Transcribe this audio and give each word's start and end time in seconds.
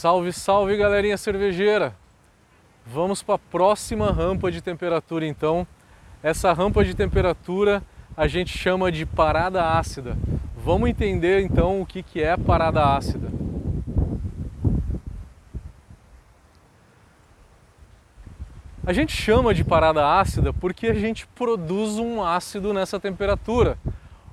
Salve, 0.00 0.32
salve 0.32 0.78
galerinha 0.78 1.18
cervejeira! 1.18 1.94
Vamos 2.86 3.22
para 3.22 3.34
a 3.34 3.38
próxima 3.38 4.10
rampa 4.10 4.50
de 4.50 4.62
temperatura 4.62 5.26
então. 5.26 5.66
Essa 6.22 6.54
rampa 6.54 6.82
de 6.82 6.94
temperatura 6.94 7.82
a 8.16 8.26
gente 8.26 8.56
chama 8.56 8.90
de 8.90 9.04
parada 9.04 9.62
ácida. 9.62 10.16
Vamos 10.56 10.88
entender 10.88 11.42
então 11.42 11.82
o 11.82 11.84
que, 11.84 12.02
que 12.02 12.22
é 12.22 12.34
parada 12.34 12.96
ácida. 12.96 13.30
A 18.86 18.94
gente 18.94 19.14
chama 19.14 19.52
de 19.52 19.62
parada 19.62 20.18
ácida 20.18 20.50
porque 20.50 20.86
a 20.86 20.94
gente 20.94 21.26
produz 21.26 21.98
um 21.98 22.24
ácido 22.24 22.72
nessa 22.72 22.98
temperatura, 22.98 23.76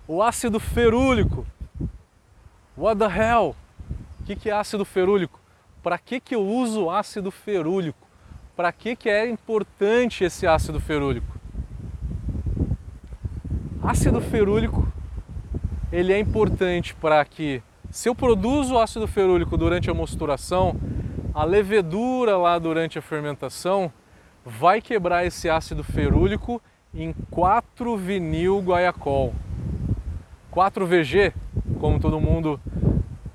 o 0.07 0.23
ácido 0.23 0.61
ferúlico. 0.61 1.45
What 2.77 2.99
the 2.99 3.13
hell? 3.13 3.53
O 4.21 4.23
que, 4.23 4.33
que 4.33 4.49
é 4.49 4.53
ácido 4.53 4.85
ferúlico? 4.85 5.36
Para 5.87 5.97
que, 5.97 6.19
que 6.19 6.35
eu 6.35 6.45
uso 6.45 6.89
ácido 6.89 7.31
ferúlico? 7.31 8.09
Para 8.57 8.73
que, 8.73 8.93
que 8.93 9.09
é 9.09 9.25
importante 9.29 10.25
esse 10.25 10.45
ácido 10.45 10.81
ferúlico? 10.81 11.39
Ácido 13.81 14.19
ferúlico 14.19 14.85
ele 15.89 16.11
é 16.11 16.19
importante 16.19 16.93
para 16.93 17.23
que, 17.23 17.63
se 17.89 18.09
eu 18.09 18.13
produzo 18.13 18.77
ácido 18.77 19.07
ferúlico 19.07 19.55
durante 19.55 19.89
a 19.89 19.93
mosturação, 19.93 20.75
a 21.33 21.45
levedura 21.45 22.35
lá 22.35 22.59
durante 22.59 22.99
a 22.99 23.01
fermentação 23.01 23.89
vai 24.45 24.81
quebrar 24.81 25.25
esse 25.25 25.49
ácido 25.49 25.85
ferúlico 25.85 26.61
em 26.93 27.13
4-vinil 27.31 28.59
guaiacol. 28.59 29.33
4VG, 30.53 31.33
como 31.79 31.97
todo 31.97 32.19
mundo 32.19 32.59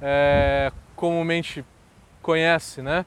é, 0.03 0.71
comumente 0.95 1.65
conhece, 2.23 2.81
né? 2.81 3.05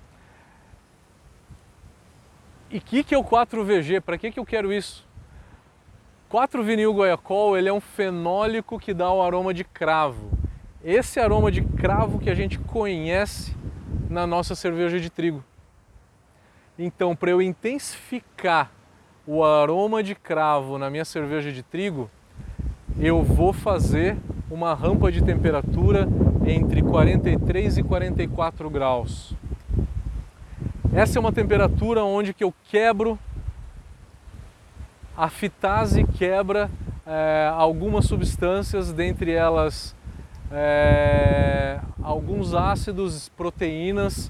E 2.70 2.78
o 2.78 2.82
que, 2.82 3.04
que 3.04 3.16
é 3.16 3.18
o 3.18 3.24
4VG? 3.24 4.02
Para 4.02 4.18
que, 4.18 4.32
que 4.32 4.40
eu 4.40 4.46
quero 4.46 4.72
isso? 4.74 5.06
4-vinil 6.32 6.94
guaiacol 6.94 7.58
ele 7.58 7.70
é 7.70 7.74
um 7.74 7.80
fenólico 7.80 8.78
que 8.78 8.94
dá 8.94 9.12
o 9.12 9.22
aroma 9.22 9.54
de 9.54 9.64
cravo. 9.64 10.30
Esse 10.84 11.20
aroma 11.20 11.52
de 11.52 11.62
cravo 11.62 12.20
que 12.20 12.30
a 12.30 12.36
gente 12.36 12.60
conhece 12.60 13.56
na 14.10 14.28
nossa 14.28 14.56
cerveja 14.56 15.00
de 15.00 15.10
trigo. 15.10 15.44
Então, 16.78 17.16
para 17.16 17.32
eu 17.32 17.42
intensificar 17.42 18.72
o 19.26 19.44
aroma 19.44 20.04
de 20.04 20.14
cravo 20.14 20.78
na 20.78 20.90
minha 20.90 21.06
cerveja 21.06 21.52
de 21.52 21.64
trigo, 21.64 22.10
eu 23.00 23.24
vou 23.24 23.54
fazer 23.54 24.18
uma 24.50 24.74
rampa 24.74 25.12
de 25.12 25.22
temperatura 25.22 26.08
entre 26.46 26.82
43 26.82 27.78
e 27.78 27.84
44 27.84 28.70
graus. 28.70 29.34
Essa 30.94 31.18
é 31.18 31.20
uma 31.20 31.32
temperatura 31.32 32.04
onde 32.04 32.34
que 32.34 32.44
eu 32.44 32.54
quebro 32.70 33.20
a 35.18 35.30
fitase 35.30 36.04
quebra 36.04 36.70
é, 37.08 37.50
algumas 37.54 38.06
substâncias, 38.06 38.92
dentre 38.92 39.32
elas 39.32 39.96
é, 40.52 41.80
alguns 42.04 42.54
ácidos, 42.54 43.30
proteínas, 43.30 44.30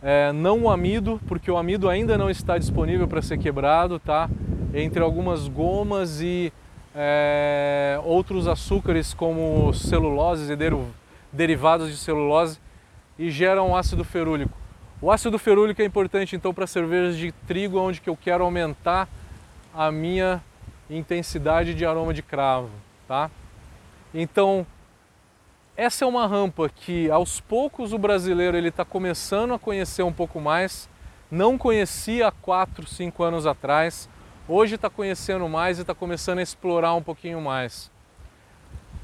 é, 0.00 0.30
não 0.32 0.62
o 0.62 0.70
amido, 0.70 1.20
porque 1.26 1.50
o 1.50 1.56
amido 1.56 1.88
ainda 1.88 2.16
não 2.16 2.30
está 2.30 2.56
disponível 2.56 3.08
para 3.08 3.20
ser 3.20 3.36
quebrado, 3.38 3.98
tá? 3.98 4.30
Entre 4.72 5.02
algumas 5.02 5.48
gomas 5.48 6.20
e 6.20 6.52
é, 6.98 8.00
outros 8.02 8.48
açúcares 8.48 9.12
como 9.12 9.70
celulose 9.74 10.50
e 10.50 10.56
derivados 11.30 11.90
de 11.90 11.96
celulose 11.98 12.58
e 13.18 13.30
geram 13.30 13.76
ácido 13.76 14.02
ferúlico. 14.02 14.56
O 15.00 15.10
ácido 15.10 15.38
ferúlico 15.38 15.82
é 15.82 15.84
importante 15.84 16.34
então 16.34 16.54
para 16.54 16.66
cervejas 16.66 17.18
de 17.18 17.30
trigo 17.46 17.78
onde 17.78 18.00
que 18.00 18.08
eu 18.08 18.16
quero 18.16 18.42
aumentar 18.42 19.06
a 19.74 19.92
minha 19.92 20.42
intensidade 20.88 21.74
de 21.74 21.84
aroma 21.84 22.14
de 22.14 22.22
cravo, 22.22 22.70
tá? 23.06 23.30
Então 24.14 24.66
essa 25.76 26.06
é 26.06 26.08
uma 26.08 26.26
rampa 26.26 26.70
que 26.70 27.10
aos 27.10 27.38
poucos 27.38 27.92
o 27.92 27.98
brasileiro 27.98 28.56
ele 28.56 28.68
está 28.68 28.86
começando 28.86 29.52
a 29.52 29.58
conhecer 29.58 30.02
um 30.02 30.12
pouco 30.12 30.40
mais. 30.40 30.88
Não 31.30 31.58
conhecia 31.58 32.28
há 32.28 32.32
4, 32.32 32.86
5 32.86 33.22
anos 33.22 33.46
atrás. 33.46 34.08
Hoje 34.48 34.76
está 34.76 34.88
conhecendo 34.88 35.48
mais 35.48 35.78
e 35.78 35.80
está 35.80 35.92
começando 35.92 36.38
a 36.38 36.42
explorar 36.42 36.94
um 36.94 37.02
pouquinho 37.02 37.40
mais. 37.40 37.90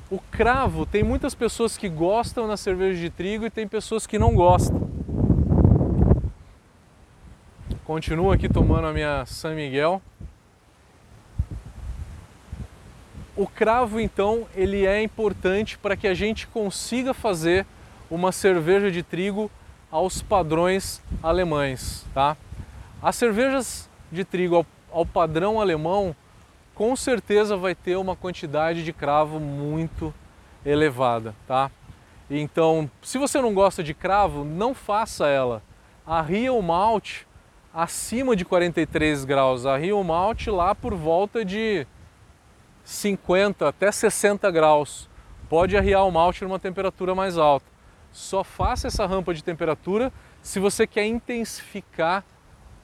O 0.08 0.20
cravo 0.30 0.86
tem 0.86 1.03
muitas 1.03 1.34
pessoas 1.34 1.76
que 1.76 1.88
gostam 1.88 2.47
na 2.47 2.56
cerveja 2.56 3.00
de 3.00 3.10
trigo 3.10 3.44
e 3.44 3.50
tem 3.50 3.66
pessoas 3.66 4.06
que 4.06 4.20
não 4.20 4.36
gostam. 4.36 4.88
Continuo 7.84 8.31
aqui 8.31 8.48
tomando 8.48 8.86
a 8.86 8.92
minha 8.92 9.26
San 9.26 9.56
Miguel. 9.56 10.00
O 13.34 13.48
cravo, 13.48 13.98
então, 13.98 14.47
ele 14.54 14.86
é 14.86 15.02
importante 15.02 15.76
para 15.76 15.97
que 15.97 16.06
a 16.06 16.14
gente 16.14 16.47
consiga 16.47 17.12
fazer 17.12 17.66
uma 18.08 18.31
cerveja 18.31 18.92
de 18.92 19.02
trigo 19.02 19.50
aos 19.91 20.22
padrões 20.22 21.02
alemães, 21.20 22.06
tá? 22.14 22.36
As 23.02 23.16
cervejas 23.16 23.91
de 24.12 24.25
trigo 24.25 24.64
ao, 24.92 25.06
padrão 25.06 25.60
alemão, 25.60 26.14
com 26.75 26.94
certeza 26.97 27.56
vai 27.56 27.75
ter 27.75 27.97
uma 27.97 28.16
quantidade 28.16 28.84
de 28.84 28.92
cravo 28.92 29.38
muito 29.38 30.12
elevada, 30.64 31.34
tá? 31.47 31.70
Então, 32.30 32.91
se 33.02 33.19
você 33.19 33.41
não 33.41 33.52
gosta 33.52 33.82
de 33.82 33.92
cravo, 33.92 34.44
não 34.44 34.75
faça 34.75 35.26
ela. 35.26 35.62
Arria 36.06 36.52
o 36.52 36.62
malte 36.62 37.26
acima 37.75 38.34
de 38.36 38.44
43 38.44 39.25
graus, 39.25 39.66
arria 39.66 39.97
o 39.97 40.04
malte 40.04 40.50
lá 40.50 40.75
por 40.75 40.94
volta 40.94 41.44
de 41.44 41.86
50 42.84 43.69
até 43.69 43.91
60 43.91 44.50
graus. 44.50 45.08
Pode 45.48 45.76
arriar 45.76 46.04
o 46.04 46.10
malte 46.10 46.44
numa 46.44 46.58
temperatura 46.58 47.14
mais 47.14 47.36
alta. 47.36 47.66
Só 48.10 48.42
faça 48.44 48.88
essa 48.88 49.06
rampa 49.06 49.32
de 49.32 49.42
temperatura 49.42 50.12
se 50.42 50.58
você 50.58 50.86
quer 50.86 51.06
intensificar 51.06 52.25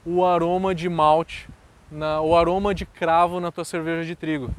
o 0.05 0.25
aroma 0.25 0.75
de 0.75 0.89
malte, 0.89 1.49
na, 1.91 2.21
o 2.21 2.37
aroma 2.37 2.75
de 2.75 2.85
cravo 2.85 3.41
na 3.41 3.51
tua 3.51 3.65
cerveja 3.65 4.05
de 4.05 4.15
trigo. 4.15 4.51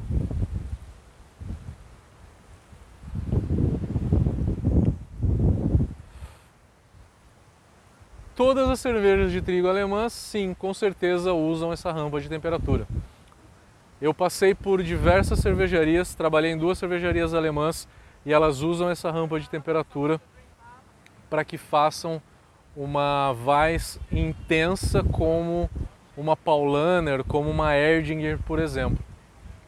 Todas 8.34 8.70
as 8.70 8.80
cervejas 8.80 9.30
de 9.30 9.42
trigo 9.42 9.68
alemãs, 9.68 10.14
sim, 10.14 10.54
com 10.54 10.72
certeza 10.72 11.32
usam 11.34 11.72
essa 11.72 11.92
rampa 11.92 12.20
de 12.20 12.28
temperatura. 12.28 12.86
Eu 14.00 14.14
passei 14.14 14.54
por 14.54 14.82
diversas 14.82 15.40
cervejarias, 15.40 16.14
trabalhei 16.14 16.52
em 16.52 16.56
duas 16.56 16.78
cervejarias 16.78 17.34
alemãs 17.34 17.86
e 18.24 18.32
elas 18.32 18.62
usam 18.62 18.88
essa 18.88 19.10
rampa 19.10 19.38
de 19.38 19.50
temperatura 19.50 20.18
para 21.28 21.44
que 21.44 21.58
façam 21.58 22.20
uma 22.74 23.36
Weiss 23.44 24.00
intensa 24.10 25.04
como 25.04 25.68
uma 26.20 26.36
Paulaner, 26.36 27.24
como 27.24 27.50
uma 27.50 27.74
Erdinger, 27.74 28.38
por 28.46 28.58
exemplo, 28.58 29.02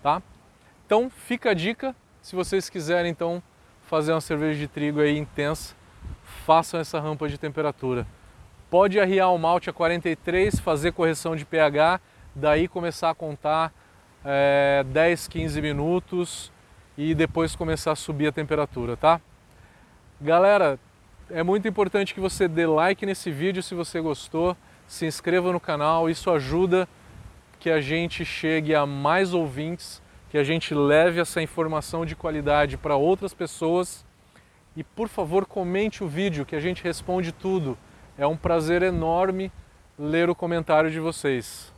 tá? 0.02 0.22
Então 0.84 1.08
fica 1.08 1.50
a 1.50 1.54
dica, 1.54 1.96
se 2.20 2.36
vocês 2.36 2.68
quiserem 2.68 3.10
então 3.10 3.42
fazer 3.86 4.12
uma 4.12 4.20
cerveja 4.20 4.58
de 4.58 4.68
trigo 4.68 5.00
aí 5.00 5.16
intensa, 5.16 5.74
façam 6.44 6.78
essa 6.78 7.00
rampa 7.00 7.26
de 7.28 7.38
temperatura. 7.38 8.06
Pode 8.70 9.00
arriar 9.00 9.28
o 9.30 9.38
malte 9.38 9.70
a 9.70 9.72
43, 9.72 10.60
fazer 10.60 10.92
correção 10.92 11.34
de 11.34 11.44
pH, 11.44 12.00
daí 12.34 12.68
começar 12.68 13.10
a 13.10 13.14
contar 13.14 13.72
é, 14.24 14.84
10, 14.88 15.28
15 15.28 15.62
minutos 15.62 16.52
e 16.96 17.14
depois 17.14 17.56
começar 17.56 17.92
a 17.92 17.96
subir 17.96 18.28
a 18.28 18.32
temperatura, 18.32 18.96
tá? 18.96 19.20
Galera, 20.20 20.78
é 21.30 21.42
muito 21.42 21.66
importante 21.66 22.12
que 22.12 22.20
você 22.20 22.46
dê 22.46 22.66
like 22.66 23.04
nesse 23.06 23.30
vídeo 23.30 23.62
se 23.62 23.74
você 23.74 24.00
gostou, 24.00 24.56
se 24.86 25.06
inscreva 25.06 25.52
no 25.52 25.60
canal, 25.60 26.08
isso 26.10 26.30
ajuda 26.30 26.88
que 27.58 27.70
a 27.70 27.80
gente 27.80 28.24
chegue 28.24 28.74
a 28.74 28.84
mais 28.84 29.32
ouvintes, 29.32 30.02
que 30.30 30.36
a 30.36 30.44
gente 30.44 30.74
leve 30.74 31.20
essa 31.20 31.40
informação 31.40 32.04
de 32.04 32.16
qualidade 32.16 32.76
para 32.76 32.96
outras 32.96 33.32
pessoas 33.32 34.04
e 34.76 34.82
por 34.82 35.08
favor 35.08 35.46
comente 35.46 36.02
o 36.02 36.08
vídeo 36.08 36.44
que 36.44 36.56
a 36.56 36.60
gente 36.60 36.82
responde 36.82 37.32
tudo. 37.32 37.78
É 38.18 38.26
um 38.26 38.36
prazer 38.36 38.82
enorme 38.82 39.50
ler 39.98 40.28
o 40.28 40.34
comentário 40.34 40.90
de 40.90 41.00
vocês. 41.00 41.71